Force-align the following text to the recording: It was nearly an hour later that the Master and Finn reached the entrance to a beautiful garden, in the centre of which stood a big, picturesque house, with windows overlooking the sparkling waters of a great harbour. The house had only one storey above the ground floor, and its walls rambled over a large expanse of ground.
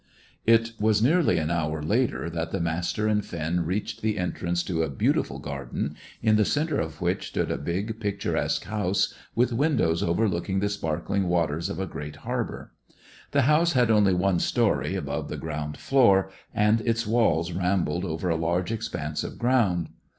It 0.47 0.71
was 0.79 0.99
nearly 1.03 1.37
an 1.37 1.51
hour 1.51 1.83
later 1.83 2.27
that 2.27 2.49
the 2.51 2.59
Master 2.59 3.07
and 3.07 3.23
Finn 3.23 3.67
reached 3.67 4.01
the 4.01 4.17
entrance 4.17 4.63
to 4.63 4.81
a 4.81 4.89
beautiful 4.89 5.37
garden, 5.37 5.95
in 6.23 6.37
the 6.37 6.43
centre 6.43 6.79
of 6.79 7.01
which 7.01 7.27
stood 7.27 7.51
a 7.51 7.57
big, 7.59 7.99
picturesque 7.99 8.63
house, 8.63 9.13
with 9.35 9.53
windows 9.53 10.01
overlooking 10.01 10.57
the 10.59 10.69
sparkling 10.69 11.27
waters 11.27 11.69
of 11.69 11.79
a 11.79 11.85
great 11.85 12.15
harbour. 12.25 12.71
The 13.29 13.43
house 13.43 13.73
had 13.73 13.91
only 13.91 14.15
one 14.15 14.39
storey 14.39 14.95
above 14.95 15.29
the 15.29 15.37
ground 15.37 15.77
floor, 15.77 16.31
and 16.51 16.81
its 16.81 17.05
walls 17.05 17.51
rambled 17.51 18.03
over 18.03 18.27
a 18.27 18.35
large 18.35 18.71
expanse 18.71 19.23
of 19.23 19.37
ground. 19.37 19.89